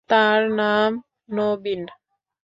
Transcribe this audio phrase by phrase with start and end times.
[0.09, 0.91] তার নাম
[1.31, 1.81] নবীন।